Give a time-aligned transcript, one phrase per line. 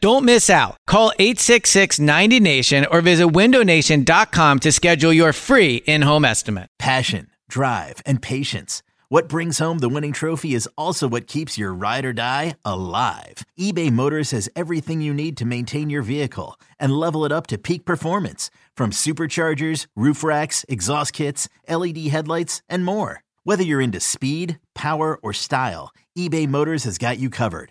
[0.00, 0.76] Don't miss out.
[0.86, 6.68] Call 866 90 Nation or visit windownation.com to schedule your free in home estimate.
[6.78, 8.82] Passion, drive, and patience.
[9.08, 13.44] What brings home the winning trophy is also what keeps your ride or die alive.
[13.58, 17.56] eBay Motors has everything you need to maintain your vehicle and level it up to
[17.56, 23.22] peak performance from superchargers, roof racks, exhaust kits, LED headlights, and more.
[23.44, 27.70] Whether you're into speed, power, or style, eBay Motors has got you covered.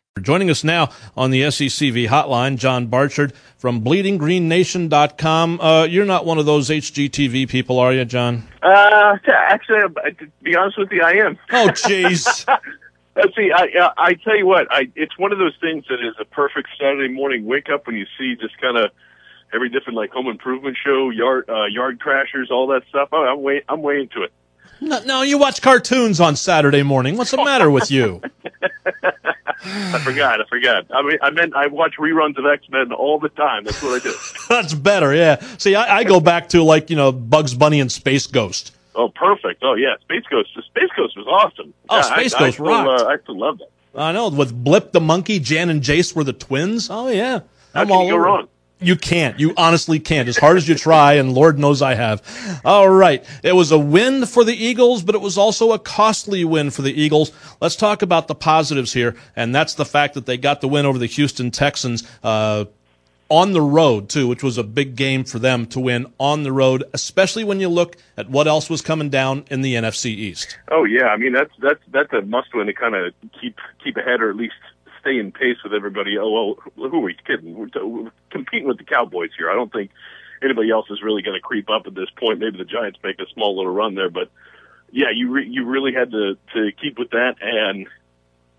[0.19, 5.61] Joining us now on the SECV hotline, John Barchard from BleedingGreenNation.com.
[5.61, 8.45] Uh, you're not one of those HGTV people, are you, John?
[8.61, 11.39] Uh, actually, to be honest with you, I am.
[11.53, 12.45] Oh, jeez.
[13.15, 13.53] Let's see.
[13.55, 14.67] I, I tell you what.
[14.69, 17.95] I it's one of those things that is a perfect Saturday morning wake up when
[17.95, 18.91] you see just kind of
[19.53, 23.07] every different like home improvement show, yard uh, yard crashers, all that stuff.
[23.13, 24.33] Oh, I'm way I'm way into it.
[24.81, 27.15] No, no, you watch cartoons on Saturday morning.
[27.15, 28.21] What's the matter with you?
[29.63, 30.41] I forgot.
[30.41, 30.85] I forgot.
[30.91, 33.63] I mean, I meant I watch reruns of X Men all the time.
[33.63, 34.15] That's what I do.
[34.49, 35.13] That's better.
[35.13, 35.39] Yeah.
[35.59, 38.75] See, I, I go back to like you know Bugs Bunny and Space Ghost.
[38.95, 39.63] Oh, perfect.
[39.63, 39.95] Oh, yeah.
[40.01, 40.49] Space Ghost.
[40.53, 41.73] Space Ghost was awesome.
[41.89, 43.01] Oh, yeah, Space I, Ghost I still, rocked.
[43.01, 43.69] Uh, I still love that.
[43.95, 46.89] I know with Blip the monkey, Jan and Jace were the twins.
[46.89, 47.39] Oh yeah,
[47.73, 48.47] How I'm can all you go over wrong?
[48.81, 49.39] You can't.
[49.39, 50.27] You honestly can't.
[50.27, 52.61] As hard as you try, and Lord knows I have.
[52.65, 53.23] All right.
[53.43, 56.81] It was a win for the Eagles, but it was also a costly win for
[56.81, 57.31] the Eagles.
[57.61, 60.87] Let's talk about the positives here, and that's the fact that they got the win
[60.87, 62.03] over the Houston Texans.
[62.23, 62.65] Uh,
[63.29, 66.51] on the road too, which was a big game for them to win on the
[66.51, 70.57] road, especially when you look at what else was coming down in the NFC East.
[70.69, 73.95] Oh yeah, I mean that's that's that's a must win to kind of keep keep
[73.95, 74.55] ahead or at least
[75.01, 76.17] stay in pace with everybody.
[76.17, 77.55] Oh well, who are we kidding?
[77.55, 79.49] We're, we're competing with the Cowboys here.
[79.49, 79.91] I don't think
[80.41, 82.39] anybody else is really going to creep up at this point.
[82.39, 84.29] Maybe the Giants make a small little run there, but
[84.91, 87.87] yeah, you re- you really had to to keep with that, and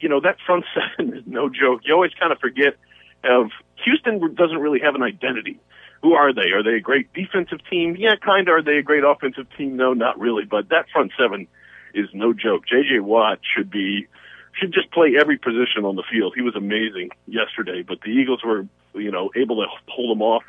[0.01, 0.65] you know that front
[0.99, 1.83] seven is no joke.
[1.85, 2.77] You always kind of forget
[3.25, 3.51] of
[3.85, 5.61] Houston doesn't really have an identity.
[6.03, 6.51] Who are they?
[6.51, 7.95] Are they a great defensive team?
[7.97, 8.55] Yeah, kind of.
[8.55, 9.77] Are they a great offensive team?
[9.77, 10.45] No, not really.
[10.45, 11.47] But that front seven
[11.95, 12.67] is no joke.
[12.67, 13.01] J.J.
[13.01, 14.09] Watt should be
[14.53, 16.35] should just play every position on the field.
[16.37, 20.45] He was amazing yesterday, but the Eagles were, you know, able to hold him off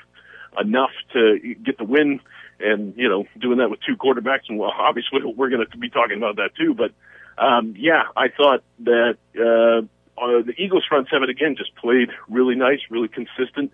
[0.60, 2.20] enough to get the win.
[2.60, 5.90] And you know, doing that with two quarterbacks, and well, obviously we're going to be
[5.90, 6.74] talking about that too.
[6.74, 6.92] But
[7.38, 12.56] um, yeah, I thought that uh, uh, the Eagles front seven again just played really
[12.56, 13.72] nice, really consistent.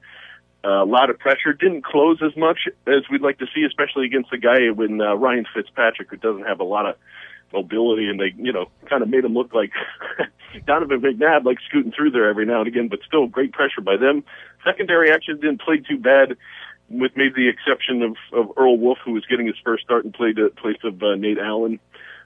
[0.64, 1.54] Uh, a lot of pressure.
[1.54, 5.14] Didn't close as much as we'd like to see, especially against a guy when uh,
[5.16, 6.96] Ryan Fitzpatrick, who doesn't have a lot of
[7.54, 9.72] mobility, and they, you know, kind of made him look like
[10.68, 12.88] Donovan McNabb, like scooting through there every now and again.
[12.88, 14.24] But still, great pressure by them.
[14.64, 16.38] Secondary actually didn't play too bad,
[16.90, 20.14] with maybe the exception of, of Earl Wolff, who was getting his first start and
[20.14, 21.80] played in place of uh, Nate Allen.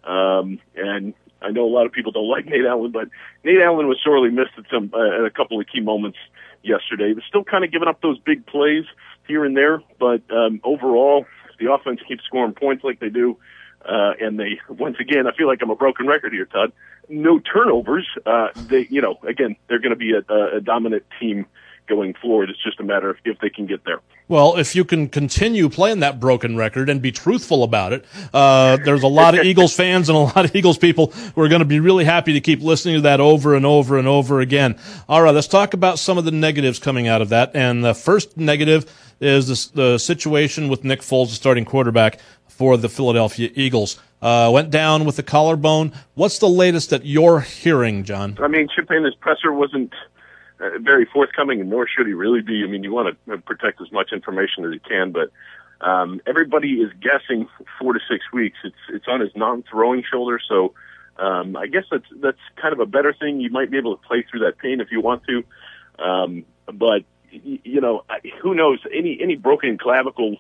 [0.04, 3.10] Um, and I know a lot of people don't like Nate Allen, but
[3.44, 6.18] Nate Allen was sorely missed at some uh, at a couple of key moments
[6.64, 7.10] yesterday.
[7.10, 8.86] He was still kind of giving up those big plays
[9.28, 11.26] here and there, but um, overall,
[11.60, 13.38] the offense keeps scoring points like they do.
[13.88, 16.72] Uh, and they, once again, I feel like I'm a broken record here, Todd.
[17.10, 18.08] No turnovers.
[18.26, 21.46] Uh, they, you know, again, they're going to be a, a dominant team
[21.88, 22.50] going forward.
[22.50, 24.00] It's just a matter of if they can get there.
[24.28, 28.78] Well, if you can continue playing that broken record and be truthful about it, uh,
[28.78, 31.60] there's a lot of Eagles fans and a lot of Eagles people who are going
[31.60, 34.78] to be really happy to keep listening to that over and over and over again.
[35.10, 37.52] All right, let's talk about some of the negatives coming out of that.
[37.54, 38.86] And the first negative
[39.20, 44.00] is the situation with Nick Foles, the starting quarterback for the Philadelphia Eagles.
[44.22, 45.92] Uh, went down with the collarbone.
[46.14, 48.38] What's the latest that you're hearing, John?
[48.42, 49.94] I mean, Chip Haynes' presser wasn't
[50.62, 52.64] uh, very forthcoming, and nor should he really be.
[52.64, 55.30] I mean, you want to protect as much information as you can, but
[55.86, 57.50] um, everybody is guessing
[57.80, 58.58] four to six weeks.
[58.64, 60.74] It's it's on his non-throwing shoulder, so
[61.18, 63.42] um, I guess that's that's kind of a better thing.
[63.42, 65.44] You might be able to play through that pain if you want to,
[66.02, 67.04] um, but
[67.42, 68.04] you know,
[68.42, 68.80] who knows?
[68.92, 70.38] Any any broken clavicle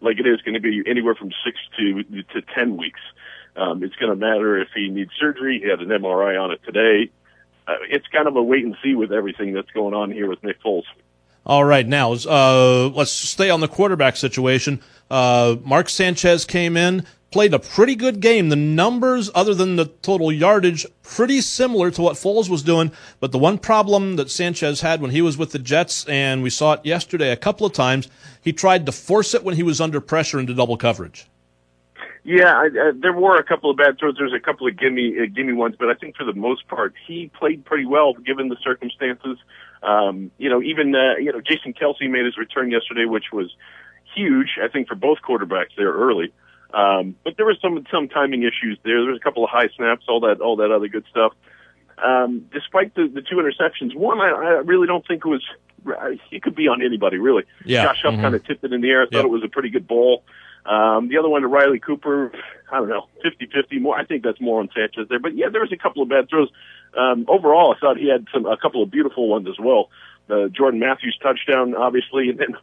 [0.00, 2.02] like it is going to be anywhere from six to
[2.34, 3.00] to ten weeks.
[3.56, 5.60] Um, it's going to matter if he needs surgery.
[5.62, 7.10] He had an MRI on it today.
[7.66, 10.42] Uh, it's kind of a wait and see with everything that's going on here with
[10.44, 10.84] Nick Foles.
[11.46, 14.82] All right, now uh, let's stay on the quarterback situation.
[15.08, 18.48] Uh, Mark Sanchez came in, played a pretty good game.
[18.48, 22.90] The numbers, other than the total yardage, pretty similar to what Foles was doing.
[23.20, 26.50] But the one problem that Sanchez had when he was with the Jets, and we
[26.50, 28.08] saw it yesterday a couple of times,
[28.42, 31.28] he tried to force it when he was under pressure into double coverage.
[32.24, 34.16] Yeah, I, uh, there were a couple of bad throws.
[34.18, 36.92] There's a couple of gimme uh, gimme ones, but I think for the most part,
[37.06, 39.38] he played pretty well given the circumstances.
[39.86, 43.54] Um, you know, even uh, you know Jason Kelce made his return yesterday, which was
[44.14, 44.58] huge.
[44.62, 46.32] I think for both quarterbacks there early.
[46.74, 49.00] Um, but there were some some timing issues there.
[49.00, 51.32] There was a couple of high snaps, all that all that other good stuff.
[51.98, 55.42] Um, despite the, the two interceptions, one I, I really don't think was.
[56.30, 57.44] It could be on anybody really.
[57.64, 57.84] Yeah.
[57.84, 58.22] Josh Huff mm-hmm.
[58.22, 59.02] kind of tipped it in the air.
[59.02, 59.24] I thought Yep.
[59.24, 60.22] it was a pretty good ball.
[60.66, 62.32] Um, the other one to Riley Cooper,
[62.70, 63.96] I don't know, 50-50 more.
[63.96, 65.20] I think that's more on Sanchez there.
[65.20, 66.50] But yeah, there was a couple of bad throws.
[66.96, 69.90] Um, overall, I thought he had some a couple of beautiful ones as well.
[70.28, 72.56] The Jordan Matthews touchdown, obviously, and then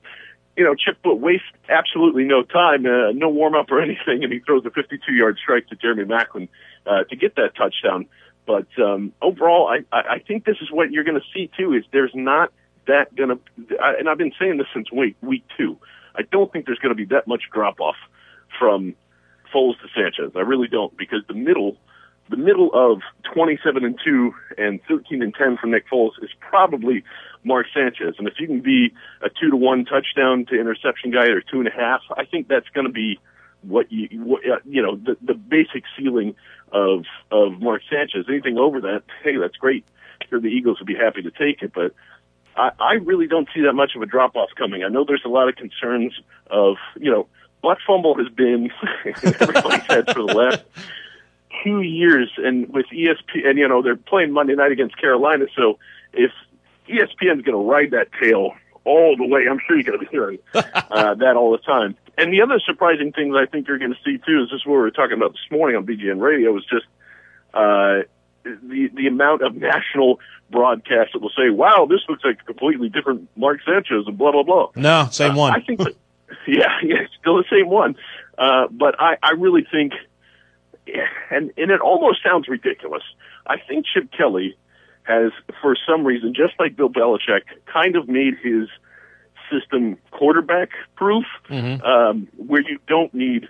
[0.57, 4.33] you know Chip Foot wastes absolutely no time, uh, no warm up or anything, and
[4.33, 6.49] he throws a 52-yard strike to Jeremy Maclin
[6.85, 8.07] uh, to get that touchdown.
[8.45, 11.73] But um, overall, I, I I think this is what you're going to see too.
[11.73, 12.51] Is there's not
[12.87, 13.39] that going to,
[13.79, 15.77] and I've been saying this since week week two.
[16.15, 17.95] I don't think there's going to be that much drop off
[18.59, 18.95] from
[19.53, 20.33] Foles to Sanchez.
[20.35, 21.77] I really don't because the middle,
[22.29, 23.01] the middle of
[23.33, 27.03] 27 and two and 13 and 10 from Nick Foles is probably
[27.43, 28.15] Mark Sanchez.
[28.17, 31.59] And if you can be a two to one touchdown to interception guy or two
[31.59, 33.19] and a half, I think that's going to be
[33.61, 36.35] what you, what, uh, you know, the, the basic ceiling
[36.71, 38.25] of, of Mark Sanchez.
[38.27, 39.85] Anything over that, hey, that's great.
[40.29, 41.93] Sure, the Eagles would be happy to take it, but
[42.55, 44.83] I, I really don't see that much of a drop off coming.
[44.83, 46.13] I know there's a lot of concerns
[46.47, 47.27] of, you know,
[47.61, 48.69] butt fumble has been
[49.05, 50.63] in everybody's head for the last
[51.63, 55.79] two years, and with ESPN, and you know they're playing Monday night against Carolina, so
[56.11, 56.31] if
[56.87, 58.53] ESPN's going to ride that tail
[58.85, 61.95] all the way, I'm sure you're going to be hearing uh, that all the time.
[62.17, 64.73] And the other surprising things I think you're going to see too is this what
[64.73, 66.85] we were talking about this morning on BGN Radio was just
[67.53, 68.01] uh,
[68.43, 70.19] the the amount of national
[70.51, 74.31] broadcasts that will say, "Wow, this looks like a completely different Mark Sanchez," and blah
[74.31, 74.69] blah blah.
[74.75, 75.53] No, same Uh, one.
[75.53, 75.95] I think, that,
[76.47, 77.95] yeah, yeah, still the same one.
[78.37, 79.93] Uh, but I, I really think,
[81.31, 83.03] and and it almost sounds ridiculous.
[83.47, 84.55] I think Chip Kelly
[85.03, 85.31] has,
[85.61, 88.69] for some reason, just like Bill Belichick, kind of made his
[89.51, 91.25] system quarterback proof,
[91.81, 93.47] um, where you don't need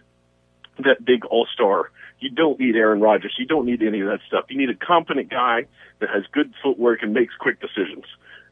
[0.80, 1.92] that big all star.
[2.24, 3.34] You don't need Aaron Rodgers.
[3.38, 4.46] You don't need any of that stuff.
[4.50, 5.66] You need a competent guy
[6.00, 8.06] that has good footwork and makes quick decisions.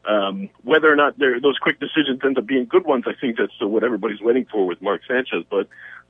[0.04, 3.52] Um, whether or not those quick decisions end up being good ones, I think that's
[3.60, 5.44] what everybody's waiting for with Mark Sanchez.
[5.50, 5.68] But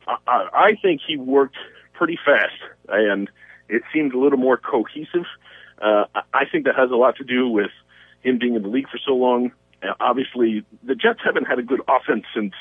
[0.09, 1.57] I, I, I think he worked
[1.93, 2.57] pretty fast,
[2.89, 3.31] and
[3.69, 5.27] it seemed a little more cohesive.
[5.81, 7.71] Uh, I- I think that has a lot to do with
[8.23, 9.53] him being in the league for so long.
[9.83, 12.55] Uh, obviously, the Jets haven't had a good offense since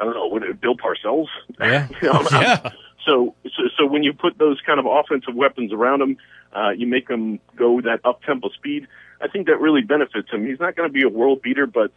[0.00, 1.26] I don't know, what, Bill Parcells.
[1.60, 1.88] Yeah.
[2.02, 2.70] You know, Yeah.
[3.04, 6.16] So, so, so when you put those kind of offensive weapons around him,
[6.54, 8.86] uh, you make him go that up tempo speed.
[9.20, 10.46] I think that really benefits him.
[10.46, 11.92] He's not going to be a world beater, but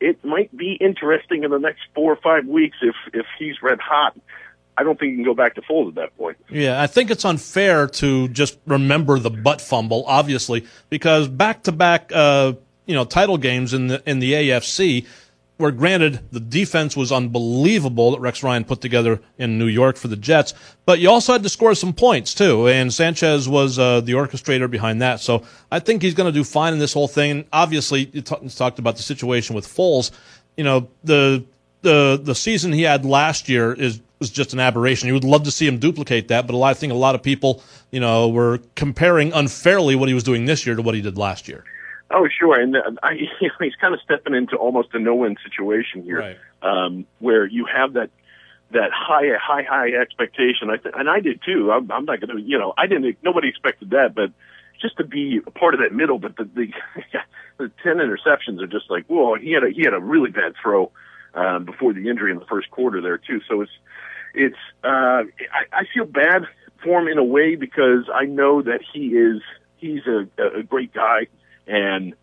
[0.00, 3.80] it might be interesting in the next four or five weeks if if he's red
[3.80, 4.16] hot.
[4.76, 6.36] I don't think you can go back to Foles at that point.
[6.50, 11.72] Yeah, I think it's unfair to just remember the butt fumble, obviously, because back to
[11.72, 15.06] back, you know, title games in the in the AFC,
[15.56, 20.08] where granted the defense was unbelievable that Rex Ryan put together in New York for
[20.08, 20.52] the Jets,
[20.84, 24.70] but you also had to score some points too, and Sanchez was uh, the orchestrator
[24.70, 25.20] behind that.
[25.20, 27.44] So I think he's going to do fine in this whole thing.
[27.52, 30.10] Obviously, you t- talked about the situation with Foles.
[30.56, 31.44] You know, the
[31.82, 35.06] the the season he had last year is was just an aberration.
[35.06, 37.14] You would love to see him duplicate that, but a lot, I think a lot
[37.14, 40.94] of people, you know, were comparing unfairly what he was doing this year to what
[40.94, 41.64] he did last year.
[42.10, 45.36] Oh, sure, and uh, I, you know, he's kind of stepping into almost a no-win
[45.44, 46.38] situation here, Right.
[46.62, 48.10] um, where you have that
[48.70, 50.68] that high, high, high expectation.
[50.70, 51.70] I th- and I did too.
[51.70, 53.16] I'm, I'm not going to, you know, I didn't.
[53.22, 54.30] Nobody expected that, but
[54.80, 56.18] just to be a part of that middle.
[56.18, 56.66] But the the,
[57.58, 59.36] the ten interceptions are just like, whoa.
[59.36, 60.90] He had a he had a really bad throw
[61.34, 63.40] um, before the injury in the first quarter there too.
[63.48, 63.72] So it's
[64.34, 64.88] it's uh,
[65.52, 66.42] I, I feel bad
[66.82, 69.40] for him in a way because I know that he is
[69.76, 70.26] he's a,
[70.58, 71.28] a great guy
[71.66, 72.14] and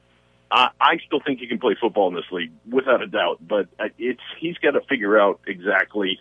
[0.51, 3.39] I, I still think he can play football in this league without a doubt.
[3.41, 3.67] But
[3.97, 6.19] it's he's got to figure out exactly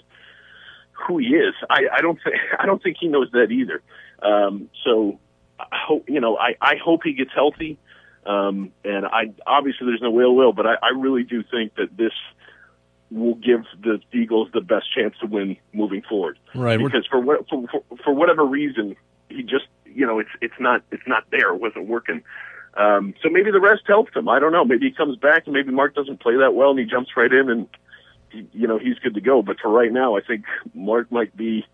[1.07, 1.55] who he is.
[1.69, 3.83] I, I don't think I don't think he knows that either.
[4.23, 5.19] Um, so
[5.59, 7.79] I hope you know I, I hope he gets healthy.
[8.27, 11.97] Um, and I obviously there's no ill will, but I, I really do think that
[11.97, 12.13] this
[13.11, 16.39] will give the Eagles the best chance to win moving forward.
[16.55, 16.79] Right.
[16.79, 18.95] Because for what for, for, for whatever reason
[19.29, 21.53] he just you know it's it's not it's not there.
[21.55, 22.23] It wasn't working.
[22.75, 24.29] Um, so maybe the rest helps him.
[24.29, 24.65] I don't know.
[24.65, 27.33] Maybe he comes back and maybe Mark doesn't play that well and he jumps right
[27.33, 27.69] in and
[28.31, 29.43] he, you know he's good to go.
[29.43, 31.67] But for right now, I think Mark might be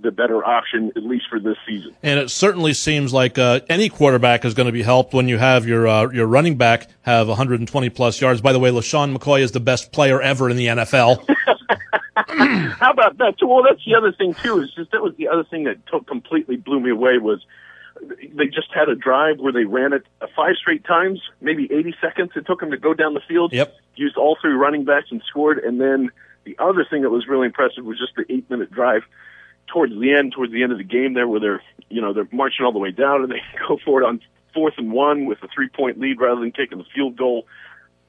[0.00, 1.94] the better option at least for this season.
[2.02, 5.38] And it certainly seems like uh, any quarterback is going to be helped when you
[5.38, 8.40] have your uh, your running back have 120 plus yards.
[8.40, 11.26] By the way, LeSean McCoy is the best player ever in the NFL.
[12.16, 13.34] How about that?
[13.42, 14.60] Well, that's the other thing too.
[14.60, 17.44] Is just that was the other thing that t- completely blew me away was
[18.00, 20.04] they just had a drive where they ran it
[20.36, 22.32] five straight times, maybe 80 seconds.
[22.36, 23.52] It took them to go down the field.
[23.52, 23.74] Yep.
[23.96, 25.58] Used all three running backs and scored.
[25.58, 26.10] And then
[26.44, 29.02] the other thing that was really impressive was just the eight minute drive
[29.66, 32.28] towards the end, towards the end of the game there, where they're you know they're
[32.32, 34.20] marching all the way down and they go for it on
[34.52, 37.46] fourth and one with a three point lead rather than taking the field goal.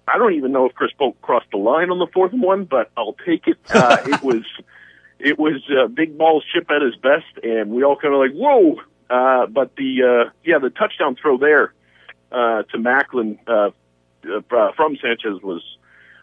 [0.07, 2.65] I don't even know if Chris Polk crossed the line on the fourth and one,
[2.65, 3.57] but I'll take it.
[3.69, 4.43] Uh, it was
[5.19, 8.33] it was uh, big balls chip at his best, and we all kind of like
[8.33, 8.81] whoa.
[9.09, 11.73] Uh, but the uh, yeah, the touchdown throw there
[12.31, 13.69] uh, to Maclin uh,
[14.27, 15.61] uh, from Sanchez was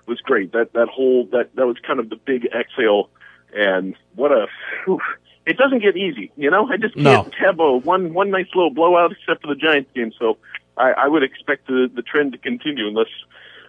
[0.06, 0.52] was great.
[0.52, 3.10] That that whole that that was kind of the big exhale,
[3.54, 4.46] and what a.
[4.84, 5.00] Whew,
[5.44, 6.68] it doesn't get easy, you know.
[6.68, 10.12] I just can't have a one one nice little blowout except for the Giants game.
[10.18, 10.38] So
[10.76, 13.08] I, I would expect the the trend to continue unless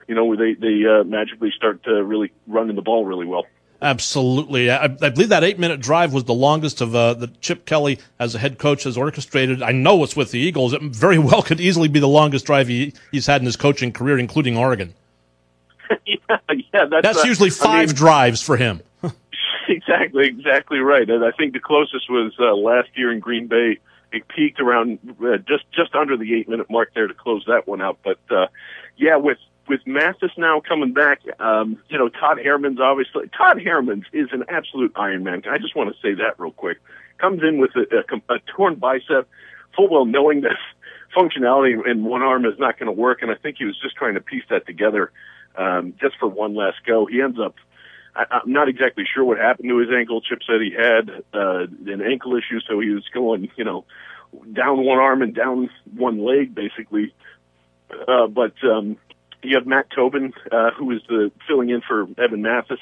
[0.08, 3.46] you know they they uh, magically start to really running the ball really well.
[3.84, 4.72] Absolutely.
[4.72, 8.00] I, I believe that eight minute drive was the longest of uh, that Chip Kelly,
[8.18, 9.62] as a head coach, has orchestrated.
[9.62, 10.72] I know it's with the Eagles.
[10.72, 13.92] It very well could easily be the longest drive he, he's had in his coaching
[13.92, 14.94] career, including Oregon.
[16.06, 16.18] yeah,
[16.50, 18.82] yeah, that's, That's uh, usually I five mean, drives for him.
[19.68, 21.10] exactly, exactly right.
[21.10, 23.80] And I think the closest was uh, last year in Green Bay.
[24.14, 27.68] It peaked around uh, just just under the eight minute mark there to close that
[27.68, 27.98] one out.
[28.04, 28.48] But uh,
[28.96, 34.06] yeah, with with Mathis now coming back, um, you know Todd Herremans obviously Todd Herremans
[34.12, 35.44] is an absolute Iron Man.
[35.50, 36.80] I just want to say that real quick.
[37.18, 39.28] Comes in with a, a, a torn bicep,
[39.76, 40.58] full well knowing that
[41.16, 43.96] functionality in one arm is not going to work, and I think he was just
[43.96, 45.12] trying to piece that together
[45.56, 47.06] um, just for one last go.
[47.06, 47.56] He ends up
[48.16, 50.22] I, I'm not exactly sure what happened to his ankle.
[50.22, 53.86] Chip said he had uh, an ankle issue, so he was going, you know,
[54.52, 57.14] down one arm and down one leg, basically.
[58.08, 58.98] Uh, but um,
[59.44, 62.80] you have Matt Tobin, uh, who is the filling in for Evan Mathis.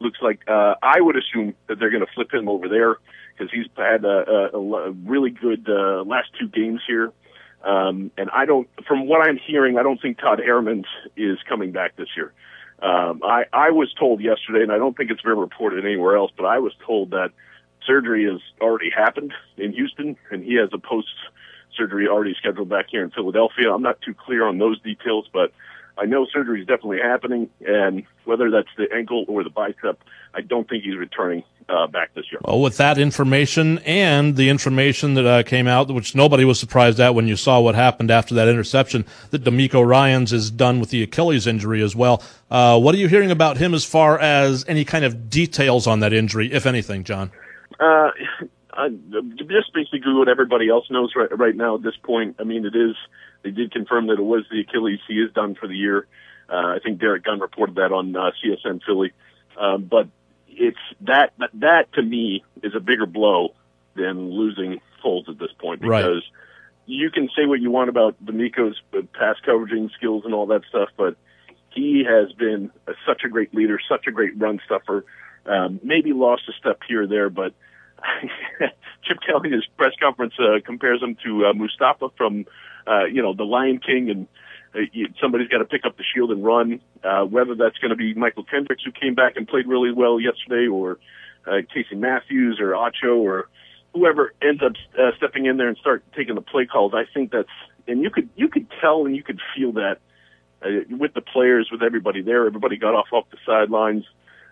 [0.00, 2.96] Looks like uh, I would assume that they're going to flip him over there
[3.32, 7.12] because he's had a, a, a really good uh, last two games here.
[7.62, 10.84] Um, and I don't, from what I'm hearing, I don't think Todd Herremans
[11.16, 12.32] is coming back this year.
[12.82, 16.32] Um, I, I was told yesterday, and I don't think it's been reported anywhere else,
[16.36, 17.30] but I was told that
[17.86, 21.08] surgery has already happened in Houston, and he has a post
[21.76, 23.72] surgery already scheduled back here in Philadelphia.
[23.72, 25.52] I'm not too clear on those details, but
[25.96, 30.02] I know surgery is definitely happening, and whether that's the ankle or the bicep,
[30.34, 32.40] I don't think he's returning uh, back this year.
[32.44, 36.98] Well, with that information and the information that uh, came out, which nobody was surprised
[37.00, 40.90] at when you saw what happened after that interception, that DeMeco Ryans is done with
[40.90, 42.22] the Achilles injury as well.
[42.50, 46.00] Uh, what are you hearing about him as far as any kind of details on
[46.00, 47.30] that injury, if anything, John?
[47.78, 48.10] Uh,
[48.72, 48.88] I,
[49.36, 52.36] just basically what everybody else knows right right now at this point.
[52.40, 52.96] I mean, it is.
[53.44, 54.98] They did confirm that it was the Achilles.
[55.06, 56.06] He is done for the year.
[56.48, 59.12] Uh, I think Derrick Gunn reported that on uh, CSN Philly.
[59.58, 60.08] Um, but
[60.48, 63.54] it's that, that that to me is a bigger blow
[63.94, 66.02] than losing Foles at this point Right.
[66.02, 66.22] because
[66.86, 68.80] you can say what you want about DeMeco's
[69.12, 71.16] pass coveraging skills and all that stuff, but
[71.70, 75.04] he has been a, such a great leader, such a great run stuffer.
[75.46, 77.52] Um, maybe lost a step here or there, but
[79.04, 82.44] Chip Kelly in his press conference uh, compares him to uh, Mustafa from,
[82.86, 84.28] uh, you know, the Lion King, and
[84.74, 86.80] uh, you, somebody's got to pick up the shield and run.
[87.02, 90.20] Uh, whether that's going to be Mychal Kendricks, who came back and played really well
[90.20, 90.98] yesterday, or
[91.46, 93.48] uh, Casey Matthews, or Acho, or
[93.92, 96.92] whoever ends up uh, stepping in there and start taking the play calls.
[96.94, 97.48] I think that's,
[97.86, 99.98] and you could you could tell and you could feel that
[100.64, 102.46] uh, with the players, with everybody there.
[102.46, 104.04] Everybody got off off the sidelines.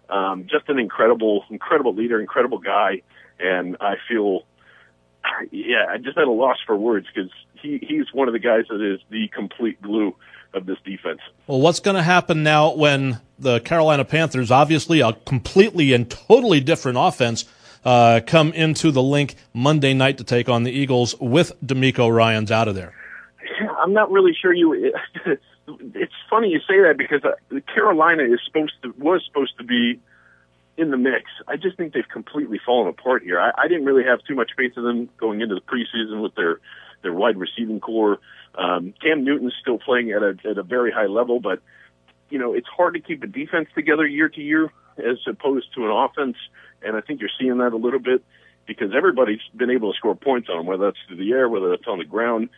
[0.09, 3.03] Um, just an incredible, incredible leader, incredible guy,
[3.41, 4.43] and I feel,
[5.51, 8.65] yeah, I just had a loss for words because he he's one of the guys
[8.69, 10.15] that is the complete glue
[10.55, 11.21] of this defense.
[11.47, 16.61] Well, what's going to happen now when the Carolina Panthers, obviously a completely and totally
[16.61, 17.45] different offense,
[17.85, 22.51] uh, come into the Linc Monday night to take on the Eagles with DeMeco Ryans
[22.51, 22.95] out of there?
[23.81, 24.95] I'm not really sure you.
[25.95, 30.01] It's funny you say that because uh, Carolina is supposed to was supposed to be
[30.77, 31.31] in the mix.
[31.47, 33.39] I just think they've completely fallen apart here.
[33.39, 36.35] I, I didn't really have too much faith in them going into the preseason with
[36.35, 36.61] their
[37.03, 38.19] their wide receiving core.
[38.55, 41.61] Um, Cam Newton's still playing at a at a very high level, but
[42.31, 45.85] you know it's hard to keep a defense together year to year as opposed to
[45.85, 46.37] an offense,
[46.83, 48.25] and I think you're seeing that a little bit
[48.67, 51.71] because everybody's been able to score points on them, whether that's through the air, whether
[51.71, 52.49] that's on the ground.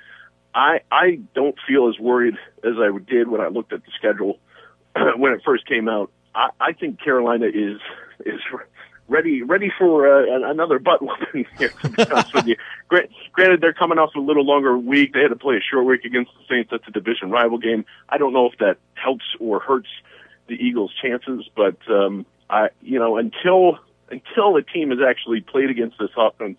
[0.54, 4.38] I I don't feel as worried as I did when I looked at the schedule
[5.16, 6.10] when it first came out.
[6.34, 7.80] I, I think Carolina is
[8.24, 8.40] is
[9.08, 11.70] ready ready for uh, another butt whooping here.
[11.82, 12.56] To be honest with you,
[13.32, 15.12] granted they're coming off a little longer week.
[15.12, 16.70] They had to play a short week against the Saints.
[16.70, 17.84] That's a division rival game.
[18.08, 19.88] I don't know if that helps or hurts
[20.46, 23.78] the Eagles' chances, but um, I you know until
[24.10, 26.58] until a team has actually played against this offense,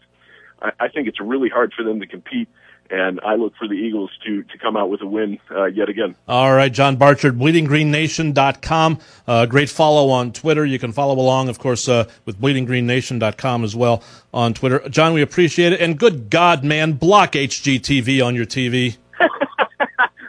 [0.61, 2.47] I, I think it's really hard for them to compete
[2.89, 5.89] and I look for the Eagles to to come out with a win uh, yet
[5.89, 6.15] again.
[6.27, 8.99] All right, John Barchard, bleedinggreennation.com.
[9.27, 10.65] Uh, great follow on Twitter.
[10.65, 14.87] You can follow along, of course, uh, with bleedinggreennation.com as well on Twitter.
[14.89, 15.81] John, we appreciate it.
[15.81, 18.97] And good God, man, block HGTV on your TV.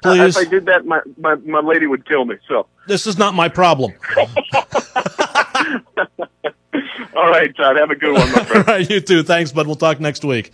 [0.02, 0.37] Please.
[0.37, 2.37] if I did that, my, my, my lady would kill me.
[2.47, 3.92] So This is not my problem.
[7.16, 7.76] All right, Todd.
[7.76, 8.68] Have a good one, my friend.
[8.68, 9.23] All right, you too.
[9.23, 9.66] Thanks, bud.
[9.66, 10.52] We'll talk next week.